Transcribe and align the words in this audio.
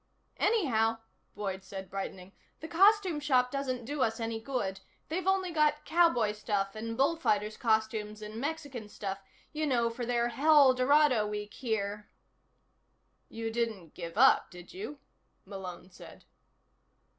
"Anyhow," 0.39 0.97
Boyd 1.35 1.63
said, 1.63 1.87
brightening, 1.91 2.31
"the 2.59 2.67
costume 2.67 3.19
shop 3.19 3.51
doesn't 3.51 3.85
do 3.85 4.01
us 4.01 4.19
any 4.19 4.39
good. 4.41 4.79
They've 5.09 5.27
only 5.27 5.51
got 5.51 5.85
cowboy 5.85 6.31
stuff 6.31 6.73
and 6.73 6.97
bullfighters' 6.97 7.55
costumes 7.55 8.23
and 8.23 8.41
Mexican 8.41 8.89
stuff 8.89 9.19
you 9.53 9.67
know, 9.67 9.91
for 9.91 10.03
their 10.03 10.29
Helldorado 10.29 11.27
Week 11.27 11.53
here." 11.53 12.09
"You 13.29 13.51
didn't 13.51 13.93
give 13.93 14.17
up, 14.17 14.49
did 14.49 14.73
you?" 14.73 14.97
Malone 15.45 15.91
said. 15.91 16.25